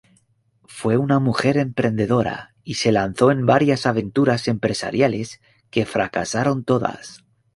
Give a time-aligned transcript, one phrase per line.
[0.65, 5.39] Fue una mujer emprendedora y se lanzó en varias aventuras empresariales
[5.69, 7.23] que fracasaron todas.